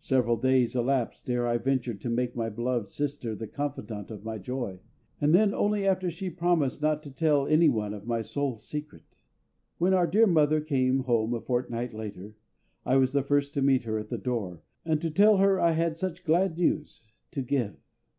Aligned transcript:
Several 0.00 0.38
days 0.38 0.74
elapsed 0.74 1.28
ere 1.28 1.46
I 1.46 1.58
ventured 1.58 2.00
to 2.00 2.08
make 2.08 2.34
my 2.34 2.48
beloved 2.48 2.88
sister 2.88 3.34
the 3.34 3.46
confidante 3.46 4.10
of 4.10 4.24
my 4.24 4.38
joy, 4.38 4.80
and 5.20 5.34
then 5.34 5.52
only 5.52 5.86
after 5.86 6.10
she 6.10 6.24
had 6.30 6.38
promised 6.38 6.80
not 6.80 7.02
to 7.02 7.10
tell 7.12 7.46
any 7.46 7.68
one 7.68 7.92
of 7.92 8.06
my 8.06 8.22
soul 8.22 8.56
secret. 8.56 9.02
When 9.76 9.92
our 9.92 10.06
dear 10.06 10.26
mother 10.26 10.62
came 10.62 11.00
home 11.00 11.34
a 11.34 11.40
fortnight 11.42 11.92
later, 11.92 12.34
I 12.86 12.96
was 12.96 13.12
the 13.12 13.22
first 13.22 13.52
to 13.52 13.60
meet 13.60 13.82
her 13.82 13.98
at 13.98 14.08
the 14.08 14.16
door, 14.16 14.62
and 14.86 15.02
to 15.02 15.10
tell 15.10 15.36
her 15.36 15.60
I 15.60 15.72
had 15.72 15.98
such 15.98 16.24
glad 16.24 16.56
news 16.56 17.12
to 17.32 17.42
give. 17.42 17.76